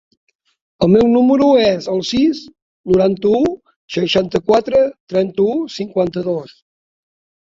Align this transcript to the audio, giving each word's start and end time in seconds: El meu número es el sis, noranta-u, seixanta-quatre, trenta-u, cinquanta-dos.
El 0.85 0.89
meu 0.93 1.09
número 1.15 1.49
es 1.63 1.89
el 1.95 2.01
sis, 2.11 2.41
noranta-u, 2.93 3.43
seixanta-quatre, 3.97 4.83
trenta-u, 5.15 5.59
cinquanta-dos. 5.77 6.57